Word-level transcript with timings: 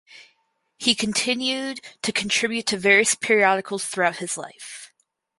He 0.79 0.95
continued 0.95 1.79
to 2.01 2.11
contribute 2.11 2.65
to 2.65 2.77
various 2.79 3.13
periodicals 3.13 3.85
throughout 3.85 4.15
his 4.15 4.35
life. 4.35 4.91